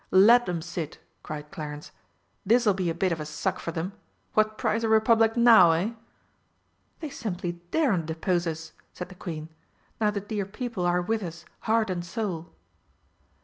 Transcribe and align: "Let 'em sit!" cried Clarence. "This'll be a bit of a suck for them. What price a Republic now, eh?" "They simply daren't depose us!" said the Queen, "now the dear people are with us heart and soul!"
"Let 0.09 0.49
'em 0.49 0.63
sit!" 0.63 0.97
cried 1.21 1.51
Clarence. 1.51 1.91
"This'll 2.43 2.73
be 2.73 2.89
a 2.89 2.93
bit 2.95 3.11
of 3.11 3.19
a 3.19 3.25
suck 3.27 3.59
for 3.59 3.71
them. 3.71 3.93
What 4.33 4.57
price 4.57 4.81
a 4.81 4.89
Republic 4.89 5.37
now, 5.37 5.73
eh?" 5.73 5.91
"They 7.01 7.11
simply 7.11 7.61
daren't 7.69 8.07
depose 8.07 8.47
us!" 8.47 8.71
said 8.93 9.09
the 9.09 9.13
Queen, 9.13 9.49
"now 9.99 10.09
the 10.09 10.19
dear 10.19 10.47
people 10.47 10.87
are 10.87 11.03
with 11.03 11.21
us 11.21 11.45
heart 11.59 11.91
and 11.91 12.03
soul!" 12.03 12.49